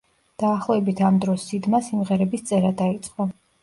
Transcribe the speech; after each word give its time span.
დაახლოებით 0.43 1.03
ამ 1.11 1.21
დროს 1.27 1.47
სიდმა 1.51 1.85
სიმღერების 1.91 2.51
წერა 2.51 2.77
დაიწყო. 2.85 3.35